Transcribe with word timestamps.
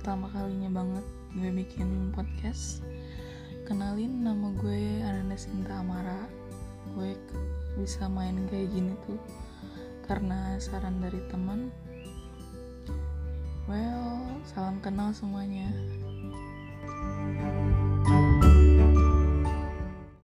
pertama 0.00 0.32
kalinya 0.32 0.80
banget 0.80 1.04
gue 1.36 1.50
bikin 1.60 2.08
podcast. 2.16 2.80
Kenalin 3.68 4.24
nama 4.24 4.48
gue 4.56 5.04
Ananda 5.04 5.36
Sinta 5.36 5.76
Amara. 5.76 6.24
Gue 6.96 7.20
bisa 7.76 8.08
main 8.08 8.48
kayak 8.48 8.72
gini 8.72 8.96
tuh 9.04 9.20
Karena 10.08 10.56
saran 10.56 11.04
dari 11.04 11.20
teman. 11.28 11.68
Well, 13.68 14.40
salam 14.48 14.80
kenal 14.80 15.12
semuanya. 15.12 15.68